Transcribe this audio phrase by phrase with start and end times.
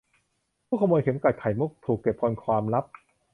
[0.67, 2.85] ผู้ขโมยเข็มกลัดไข่มุกถูกเก็บเป็นความลับ